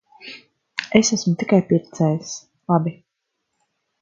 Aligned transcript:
Es 0.99 1.11
esmu 1.17 1.33
tikai 1.43 1.59
pircējs. 1.67 2.33
Labi. 2.73 2.95